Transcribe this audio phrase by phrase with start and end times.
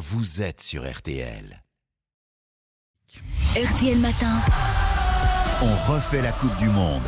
[0.00, 1.62] vous êtes sur RTL.
[3.54, 4.40] RTL Matin.
[5.60, 7.02] On refait la Coupe du Monde.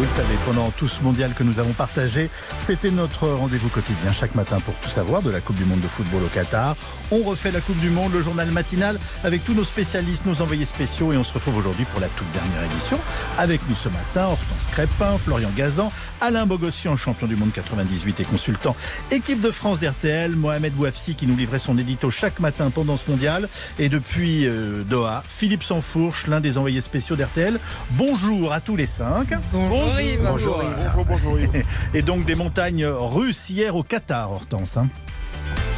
[0.00, 4.12] Vous le savez, pendant tout ce mondial que nous avons partagé, c'était notre rendez-vous quotidien
[4.12, 6.74] chaque matin pour tout savoir de la Coupe du Monde de football au Qatar.
[7.10, 10.64] On refait la Coupe du Monde, le journal matinal avec tous nos spécialistes, nos envoyés
[10.64, 12.98] spéciaux et on se retrouve aujourd'hui pour la toute dernière édition.
[13.36, 18.24] Avec nous ce matin, Hortense Crépin, Florian Gazan, Alain Bogossian, champion du monde 98 et
[18.24, 18.74] consultant,
[19.10, 23.10] équipe de France d'RTL, Mohamed Bouafsi qui nous livrait son édito chaque matin pendant ce
[23.10, 27.60] mondial et depuis euh, Doha, Philippe Sansfourche, l'un des envoyés spéciaux d'RTL.
[27.90, 29.34] Bonjour à tous les cinq.
[29.52, 29.89] Bonjour.
[30.22, 31.38] Bonjour, bonjour, bonjour.
[31.94, 34.76] Et donc des montagnes russes hier au Qatar, Hortense.
[34.76, 34.88] Hein.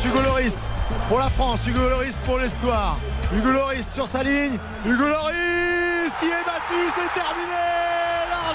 [0.05, 0.69] Hugo Loris
[1.09, 2.99] pour la France, Hugo Loris pour l'histoire.
[3.35, 4.59] Hugo Loris sur sa ligne.
[4.85, 7.82] Hugo Loris qui est battu, c'est terminé.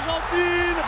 [0.07, 0.83] L'Argentine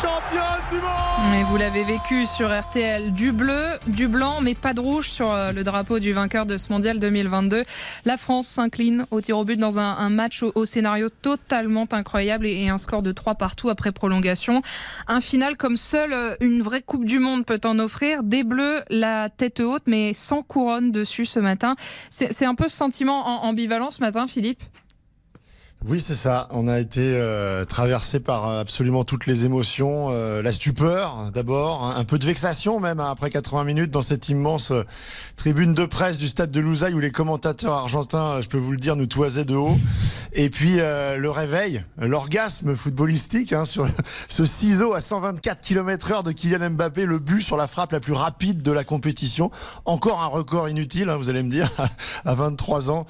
[0.00, 1.30] championne du monde.
[1.30, 5.30] Mais vous l'avez vécu sur RTL, du bleu, du blanc, mais pas de rouge sur
[5.30, 7.62] euh, le drapeau du vainqueur de ce mondial 2022.
[8.04, 12.62] La France s'incline au tir au but dans un, match au, scénario totalement incroyable et,
[12.64, 14.62] et un score de 3 partout après prolongation.
[15.06, 18.22] Un final comme seule euh, une vraie Coupe du Monde peut en offrir.
[18.22, 21.76] Des bleus, la tête haute, mais sans couronne dessus ce matin.
[22.10, 24.62] C'est un peu ce sentiment en- ambivalent ce matin, Philippe?
[25.86, 26.46] Oui, c'est ça.
[26.50, 30.08] On a été euh, traversé par euh, absolument toutes les émotions.
[30.10, 34.02] Euh, la stupeur, d'abord, un, un peu de vexation même hein, après 80 minutes dans
[34.02, 34.84] cette immense euh,
[35.36, 38.72] tribune de presse du stade de Lousaille où les commentateurs argentins, euh, je peux vous
[38.72, 39.78] le dire, nous toisaient de haut.
[40.34, 43.88] Et puis le réveil, l'orgasme footballistique hein, sur
[44.28, 48.12] ce ciseau à 124 km/h de Kylian Mbappé, le but sur la frappe la plus
[48.12, 49.50] rapide de la compétition.
[49.86, 51.70] Encore un record inutile, hein, vous allez me dire,
[52.26, 53.06] à 23 ans,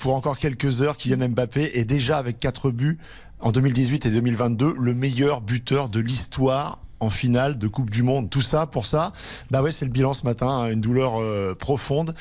[0.00, 2.98] pour encore quelques heures, Kylian Mbappé est déjà avec quatre buts
[3.40, 8.30] en 2018 et 2022 le meilleur buteur de l'histoire en finale de Coupe du Monde.
[8.30, 9.12] Tout ça pour ça,
[9.50, 12.14] bah ouais, c'est le bilan ce matin, hein, une douleur euh, profonde.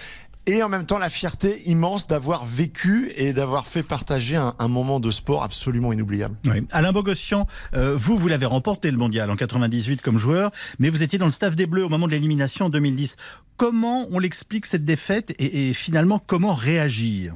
[0.46, 5.00] Et en même temps, la fierté immense d'avoir vécu et d'avoir fait partager un, moment
[5.00, 6.36] de sport absolument inoubliable.
[6.72, 7.46] Alain Bogossian,
[7.76, 11.26] euh, vous, vous l'avez remporté le mondial en 98 comme joueur, mais vous étiez dans
[11.26, 13.16] le staff des Bleus au moment de l'élimination en 2010.
[13.58, 17.36] Comment on l'explique cette défaite et finalement comment réagir?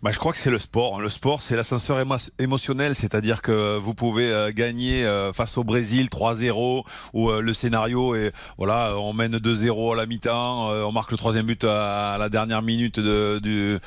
[0.00, 1.00] Bah, je crois que c'est le sport.
[1.00, 5.64] Le sport, c'est l'ascenseur émo- émotionnel, c'est-à-dire que vous pouvez euh, gagner euh, face au
[5.64, 10.92] Brésil 3-0, où euh, le scénario est, voilà, on mène 2-0 à la mi-temps, on
[10.92, 13.80] marque le troisième but à, la dernière minute du,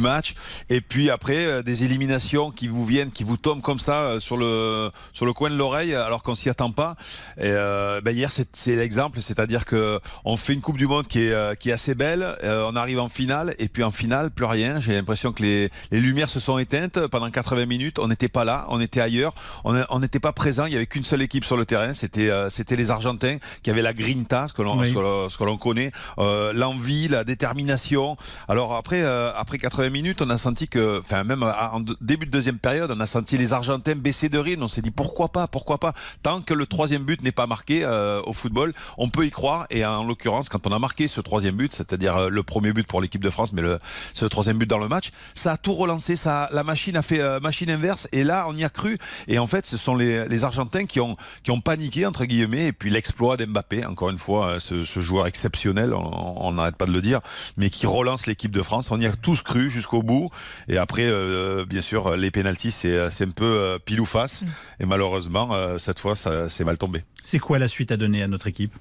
[0.00, 0.34] match,
[0.68, 4.92] et puis après des éliminations qui vous viennent, qui vous tombent comme ça sur le
[5.34, 6.94] coin de l'oreille, alors qu'on s'y attend pas.
[7.36, 11.72] Et ben, hier, c'est l'exemple, c'est-à-dire que on fait une Coupe du Monde qui est
[11.72, 14.80] assez belle, on arrive en finale, et puis en finale, plus rien.
[15.00, 17.98] L'impression que les, les lumières se sont éteintes pendant 80 minutes.
[17.98, 19.34] On n'était pas là, on était ailleurs,
[19.64, 20.66] on n'était pas présent.
[20.66, 23.70] Il y avait qu'une seule équipe sur le terrain, c'était euh, c'était les Argentins qui
[23.70, 24.88] avaient la grinta, ce que l'on Oui.
[24.88, 28.16] ce que l'on- ce connaît, euh, l'envie, la détermination.
[28.48, 32.30] Alors après euh, après 80 minutes, on a senti que, enfin même en début de
[32.30, 34.58] deuxième période, on a senti les Argentins baisser de rire.
[34.60, 35.92] On s'est dit pourquoi pas, pourquoi pas?
[36.22, 39.66] Tant que le troisième but n'est pas marqué euh, au football, on peut y croire.
[39.70, 42.86] Et en l'occurrence, quand on a marqué ce troisième but, c'est-à-dire euh, le premier but
[42.86, 43.78] pour l'équipe de France, mais le
[44.20, 46.16] le troisième but dans le match, ça a tout relancé.
[46.16, 48.06] Ça, la machine a fait euh, machine inverse.
[48.12, 48.98] Et là, on y a cru.
[49.28, 52.66] Et en fait, ce sont les, les Argentins qui ont qui ont paniqué entre guillemets.
[52.66, 56.76] Et puis l'exploit d'Mbappé, encore une fois, euh, ce, ce joueur exceptionnel, on on n'arrête
[56.76, 57.20] pas de le dire,
[57.56, 58.90] mais qui relance l'équipe de France.
[58.90, 60.30] On y a tous cru jusqu'au bout.
[60.68, 64.44] Et après, euh, bien sûr, les pénalties, c'est c'est un peu euh, pile ou face.
[64.80, 67.02] Et malheureusement, euh, cette fois, ça c'est mal tombé.
[67.22, 68.74] C'est quoi la suite à donner à notre équipe?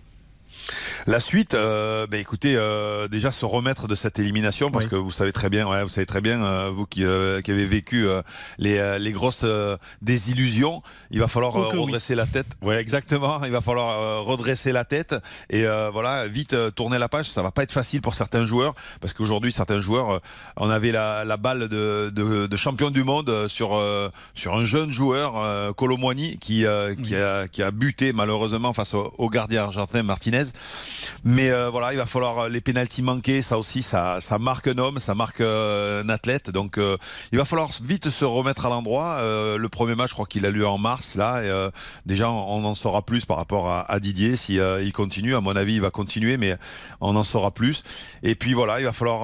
[1.10, 4.92] La suite, euh, ben écoutez, euh, déjà se remettre de cette élimination parce Oui.
[4.92, 7.50] que vous savez très bien, ouais, vous savez très bien, euh, vous qui, euh, qui
[7.50, 8.22] avez vécu euh,
[8.60, 11.80] les, euh, les grosses euh, désillusions, il va falloir Oh oui.
[11.80, 12.46] redresser la tête.
[12.62, 13.44] Ouais, exactement.
[13.44, 15.16] Il va falloir euh, redresser la tête
[15.50, 17.26] et euh, voilà, vite euh, tourner la page.
[17.28, 20.20] Ça va pas être facile pour certains joueurs parce qu'aujourd'hui, certains joueurs, euh,
[20.58, 24.64] on avait la, la balle de, de, de champion du monde sur euh, sur un
[24.64, 29.30] jeune joueur, euh, Colomboigny, qui euh, qui a qui a buté malheureusement face au, au
[29.32, 30.44] gardien argentin Martinez.
[31.24, 34.78] Mais euh, voilà, il va falloir euh, les pénalties manqués, ça aussi, ça, marque un
[34.78, 36.50] homme, ça marque euh, un athlète.
[36.50, 36.80] Donc,
[37.32, 39.20] il va falloir vite se remettre à l'endroit.
[39.22, 41.42] Le premier match, je crois qu'il a lieu en mars, là.
[42.06, 45.36] Déjà, on en saura plus par rapport à, Didier si il continue.
[45.36, 46.56] À mon avis, il va continuer, mais
[47.02, 47.84] on en saura plus.
[48.24, 49.24] Et puis voilà, il va falloir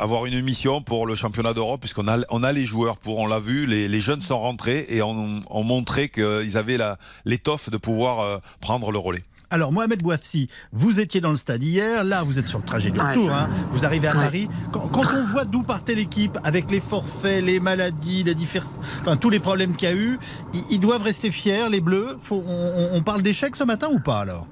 [0.00, 3.18] avoir une mission pour le championnat d'Europe, puisqu'on a, on a les joueurs pour.
[3.18, 6.78] On l'a vu, les, jeunes sont rentrés et ont, ont montré qu'ils avaient
[7.24, 9.24] l'étoffe de pouvoir prendre le relais.
[9.50, 12.90] Alors, Mohamed Bouafsi, vous étiez dans le stade hier, là vous êtes sur le trajet
[12.90, 13.48] du retour, hein.
[13.72, 14.48] vous arrivez à Paris.
[14.72, 18.64] Quand, quand on voit d'où partait l'équipe, avec les forfaits, les maladies, les divers...
[19.00, 20.18] enfin, tous les problèmes qu'il y a eu,
[20.54, 22.16] ils, ils doivent rester fiers, les Bleus.
[22.20, 24.46] Faut, on, on- on parle d'échec ce matin ou pas alors?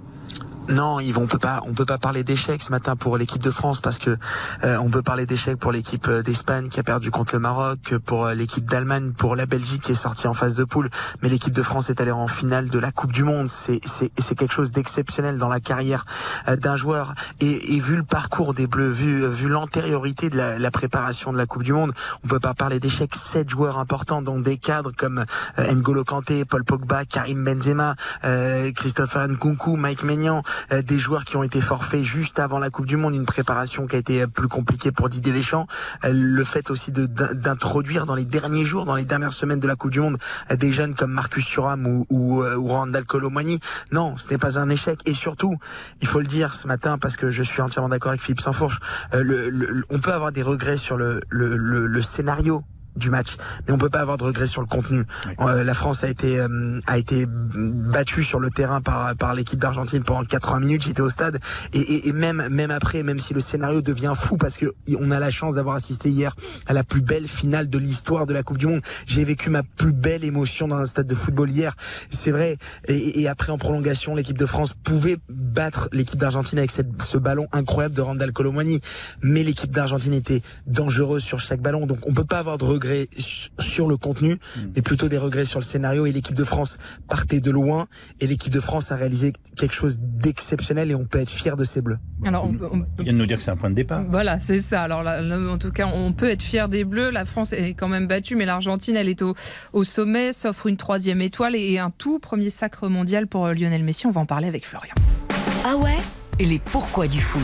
[0.68, 3.50] Non, Yves, on peut pas, on peut pas parler d'échec ce matin pour l'équipe de
[3.50, 4.18] France parce que
[4.64, 7.94] euh, on peut parler d'échec pour l'équipe euh, d'Espagne qui a perdu contre le Maroc,
[8.04, 10.90] pour euh, l'équipe d'Allemagne, pour la Belgique qui est sortie en phase de poule,
[11.22, 13.48] mais l'équipe de France est allée en finale de la Coupe du Monde.
[13.48, 16.04] C'est c'est quelque chose d'exceptionnel dans la carrière
[16.46, 21.38] d'un joueur et, vu le parcours des Bleus, vu vu l'antériorité de la, préparation de
[21.38, 21.92] la Coupe du Monde,
[22.24, 23.14] on peut pas parler d'échec.
[23.14, 25.24] Sept joueurs importants, dont des cadres comme
[25.58, 27.94] N'Golo Kanté, Paul Pogba, Karim Benzema,
[28.74, 30.42] Christopher Nkunku, Mike Maignan.
[30.72, 33.86] Euh, des joueurs qui ont été forfaits juste avant la Coupe du Monde, une préparation
[33.86, 35.66] qui a été plus compliquée pour Didier Deschamps,
[36.04, 39.76] euh, le fait aussi d'introduire dans les derniers jours, dans les dernières semaines de la
[39.76, 40.18] Coupe du Monde,
[40.50, 43.60] euh, des jeunes comme Marcus Thuram ou, ou, ou Randall Colomwani.
[43.92, 45.00] Non, ce n'est pas un échec.
[45.06, 45.56] Et surtout,
[46.00, 48.80] il faut le dire ce matin parce que je suis entièrement d'accord avec Philippe Sansfourche,
[49.12, 52.64] on peut avoir des regrets sur le, le scénario
[52.98, 53.36] du match.
[53.66, 55.04] Mais on peut pas avoir de regrets sur le contenu.
[55.40, 59.58] Euh, la France a été euh, a été battue sur le terrain par par l'équipe
[59.58, 60.82] d'Argentine pendant 80 minutes.
[60.82, 61.38] J'étais au stade
[61.72, 64.66] et, et, et, même même après, même si le scénario devient fou parce que
[64.98, 66.34] on a la chance d'avoir assisté hier
[66.66, 68.82] à la plus belle finale de l'histoire de la Coupe du Monde.
[69.06, 71.74] J'ai vécu ma plus belle émotion dans un stade de football hier.
[72.10, 72.56] C'est vrai.
[72.86, 77.18] Et, et, après en prolongation, l'équipe de France pouvait battre l'équipe d'Argentine avec cette, ce
[77.18, 78.80] ballon incroyable de Randall Colomwani.
[79.22, 81.86] Mais l'équipe d'Argentine était dangereuse sur chaque ballon.
[81.86, 83.08] Donc on peut pas avoir de regrets
[83.58, 84.60] sur le contenu, hmm.
[84.76, 86.06] mais plutôt des regrets sur le scénario.
[86.06, 87.86] Et l'équipe de France partait de loin,
[88.20, 91.64] et l'équipe de France a réalisé quelque chose d'exceptionnel, et on peut être fier de
[91.64, 91.98] ses Bleus.
[92.24, 94.04] Alors, on, vient de nous dire que c'est un point de départ.
[94.10, 94.82] Voilà, c'est ça.
[94.82, 97.10] Alors là, en tout cas, on peut être fier des Bleus.
[97.10, 99.34] La France est quand même battue, mais l'Argentine, elle est au,
[99.72, 103.84] au sommet, s'offre une troisième étoile et un tout premier sacre mondial pour euh, Lionel
[103.84, 104.06] Messi.
[104.06, 104.94] On va en parler avec Florian.
[105.64, 105.96] Ah ouais?
[106.40, 107.42] Et les pourquoi du foot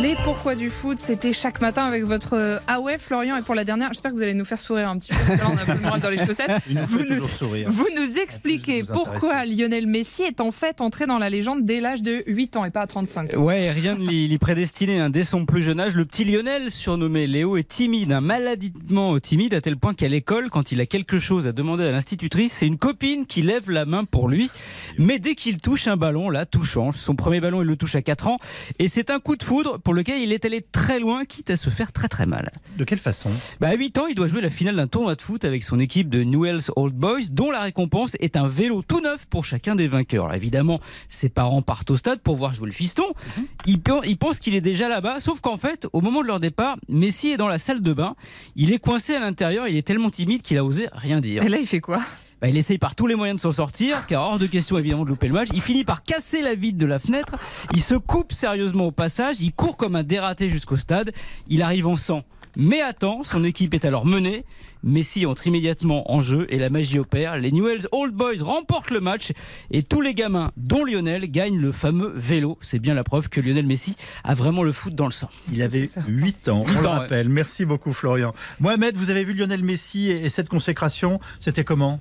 [0.00, 3.36] les pourquoi du foot, c'était chaque matin avec votre euh, Ah ouais, Florian.
[3.36, 5.34] Et pour la dernière, j'espère que vous allez nous faire sourire un petit peu.
[5.46, 6.50] on a plus le moral dans les chaussettes.
[6.86, 7.20] vous, nous,
[7.66, 12.00] vous nous expliquez pourquoi Lionel Messi est en fait entré dans la légende dès l'âge
[12.00, 13.42] de 8 ans et pas à 35 ans.
[13.42, 14.98] Ouais, rien ne l'y prédestiné.
[14.98, 15.10] Hein.
[15.10, 19.52] Dès son plus jeune âge, le petit Lionel, surnommé Léo, est timide, un maladivement timide,
[19.52, 22.66] à tel point qu'à l'école, quand il a quelque chose à demander à l'institutrice, c'est
[22.66, 24.50] une copine qui lève la main pour lui.
[24.96, 26.94] Mais dès qu'il touche un ballon, là, tout change.
[26.94, 28.38] Son premier ballon, il le touche à 4 ans.
[28.78, 31.56] Et c'est un coup de foudre pour lequel il est allé très loin, quitte à
[31.56, 32.50] se faire très très mal.
[32.76, 33.30] De quelle façon?
[33.60, 35.78] Bah, À 8 ans, il doit jouer la finale d'un tournoi de foot avec son
[35.78, 39.74] équipe de Newell's Old Boys, dont la récompense est un vélo tout neuf pour chacun
[39.74, 40.32] des vainqueurs.
[40.34, 43.06] évidemment, ses parents partent au stade pour voir jouer le fiston.
[43.38, 43.46] Mhm.
[43.66, 47.30] Il, pense qu'il est déjà là-bas, sauf qu'en fait, au moment de leur départ, Messi
[47.30, 48.14] est dans la salle de bain.
[48.56, 51.42] Il est coincé à l'intérieur, il est tellement timide qu'il a osé rien dire.
[51.42, 52.02] Et là, il fait quoi?
[52.42, 55.04] Bah, il essaye par tous les moyens de s'en sortir, car hors de question évidemment
[55.04, 55.48] de louper le match.
[55.54, 57.36] Il finit par casser la vitre de la fenêtre,
[57.72, 61.12] il se coupe sérieusement au passage, il court comme un dératé jusqu'au stade,
[61.48, 62.22] il arrive en sang.
[62.56, 64.44] Mais attends, son équipe est alors menée.
[64.82, 67.38] Messi entre immédiatement en jeu et la magie opère.
[67.38, 69.32] Les Newell's Old Boys remportent le match
[69.70, 72.58] et tous les gamins, dont Lionel, gagnent le fameux vélo.
[72.60, 75.30] C'est bien la preuve que Lionel Messi a vraiment le foot dans le sang.
[75.52, 77.28] Il avait 8 ans, on le rappelle.
[77.28, 78.34] Merci beaucoup Florian.
[78.60, 82.00] Mohamed, vous avez vu Lionel Messi et cette consécration, c'était comment?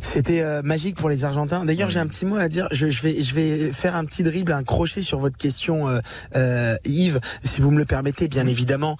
[0.00, 1.64] C'était euh, magique pour les Argentins.
[1.64, 2.68] D'ailleurs, j'ai un petit mot à dire.
[2.72, 6.00] Je, je, vais, je vais faire un petit dribble, un crochet sur votre question, euh,
[6.36, 8.96] euh, Yves, si vous me le permettez, bien évidemment.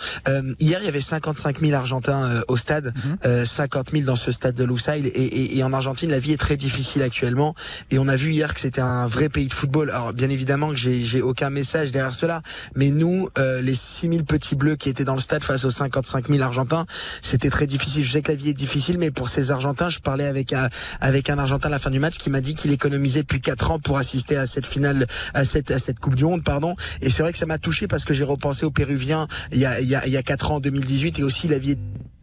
[0.61, 2.93] hier, il y avait 55 000 Argentins au stade,
[3.45, 3.99] 50 mhm.
[4.01, 5.07] 000 dans ce stade de Lusail.
[5.07, 7.55] Et, et, et, en Argentine, la vie est très difficile actuellement.
[7.91, 9.91] Et on a vu hier que c'était un vrai pays de football.
[9.91, 12.43] Alors, bien évidemment que j'ai aucun message derrière cela,
[12.75, 16.29] mais nous, les 6 000 petits bleus qui étaient dans le stade face aux 55
[16.29, 16.87] 000 Argentins,
[17.23, 18.05] c'était très difficile.
[18.05, 20.69] Je sais que la vie est difficile, mais pour ces Argentins, je parlais avec un,
[21.01, 23.71] avec un Argentin à la fin du match qui m'a dit qu'il économisait depuis 4
[23.71, 26.77] ans pour assister à cette finale, à cette, à cette Coupe du Monde, pardon.
[27.01, 29.67] Et c'est vrai que ça m'a touché parce que j'ai repensé aux Péruviens il y
[29.67, 31.77] a, il y a, il y a 4 ans, en 2018, et aussi la vie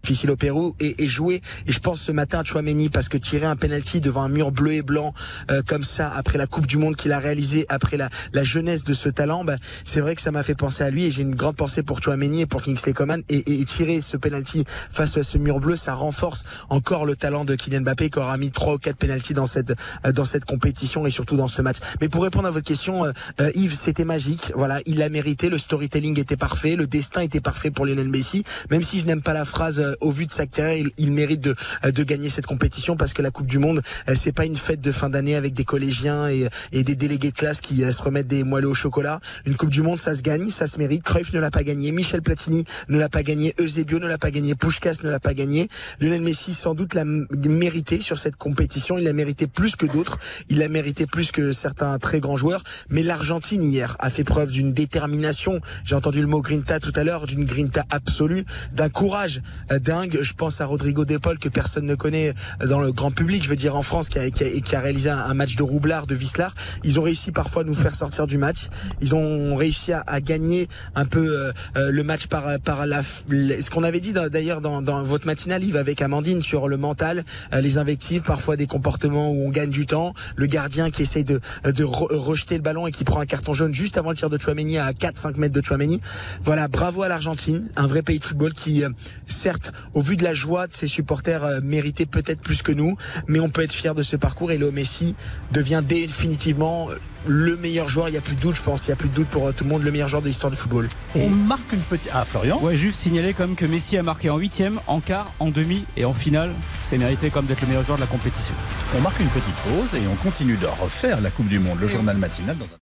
[0.03, 1.41] difficile au Pérou et, et, jouer.
[1.65, 4.51] Et je pense ce matin à Chouameni parce que tirer un penalty devant un mur
[4.51, 5.13] bleu et blanc
[5.49, 8.83] euh, comme ça après la Coupe du Monde qu'il a réalisé après la, la jeunesse
[8.83, 9.55] de ce talent bah,
[9.85, 12.03] c'est vrai que ça m'a fait penser à lui et j'ai une grande pensée pour
[12.03, 13.23] Chouameni et pour Kingsley Coman.
[13.29, 17.45] Et, et, tirer ce penalty face à ce mur bleu ça renforce encore le talent
[17.45, 19.73] de Kylian Mbappé qui aura mis trois ou quatre penalties dans cette
[20.05, 21.77] euh, dans cette compétition et surtout dans ce match.
[22.01, 24.51] Mais pour répondre à votre question euh, Yves c'était magique.
[24.53, 25.47] Voilà il l'a mérité.
[25.47, 26.75] Le storytelling était parfait.
[26.75, 28.43] Le destin était parfait pour Lionel Messi.
[28.69, 31.55] Même si je n'aime pas la phrase au vu de sa carrière, il, mérite de,
[31.83, 34.81] de gagner cette compétition parce que la Coupe du Monde, euh, c'est pas une fête
[34.81, 38.01] de fin d'année avec des collégiens et, et des délégués de classe qui euh, se
[38.01, 39.19] remettent des moelleux au chocolat.
[39.45, 41.03] Une Coupe du Monde, ça se gagne, ça se mérite.
[41.03, 44.31] Cruyff ne l'a pas gagné, Michel Platini ne l'a pas gagné, Eusebio ne l'a pas
[44.31, 45.67] gagné, Pushkas ne l'a pas gagné.
[45.99, 50.19] Lionel Messi sans doute l'a mérité sur cette compétition, il l'a mérité plus que d'autres,
[50.49, 54.51] il l'a mérité plus que certains très grands joueurs, mais l'Argentine hier a fait preuve
[54.51, 59.41] d'une détermination, j'ai entendu le mot grinta tout à l'heure, d'une grinta absolue, d'un courage,
[59.71, 60.19] euh, dingue.
[60.21, 62.33] Je pense à Rodrigo De Paul que personne ne connaît
[62.65, 63.43] dans le grand public.
[63.43, 65.63] Je veux dire en France, qui a, qui a, qui a réalisé un, match de
[65.63, 66.55] roublard, de Wislar.
[66.83, 68.69] Ils ont réussi parfois à nous faire sortir du match.
[69.01, 73.03] Ils ont réussi à, à gagner un peu euh, euh, le match par par la
[73.03, 77.25] ce qu'on avait dit d'ailleurs dans, dans, votre matinale, Yves, avec Amandine sur le mental,
[77.53, 81.23] euh, les invectives, parfois des comportements où on gagne du temps, le gardien qui essaye
[81.23, 84.15] de de re rejeter le ballon et qui prend un carton jaune juste avant le
[84.15, 85.99] tir de Chouameni à 4-5 mètres de Chouameni.
[86.43, 88.83] Voilà, bravo à l'Argentine, un vrai pays de football qui,
[89.27, 93.39] certes, au vu de la joie de ses supporters, méritait peut-être plus que nous, mais
[93.39, 95.15] on peut être fier de ce parcours et Léo Messi
[95.51, 96.89] devient définitivement
[97.25, 99.09] le meilleur joueur, il n'y a plus de doute, je pense, il n'y a plus
[99.09, 100.87] de doute pour tout le monde, le meilleur joueur de l'histoire du football.
[101.15, 102.09] On marque une petite.
[102.13, 105.49] Ah, Florian Ouais, juste signaler comme que Messi a marqué en huitième, en quart, en
[105.49, 106.51] demi et en finale.
[106.81, 108.53] C'est mérité comme d'être le meilleur joueur de la compétition.
[108.97, 111.87] On marque une petite pause et on continue de refaire la Coupe du Monde, le
[111.87, 112.82] journal matinal dans un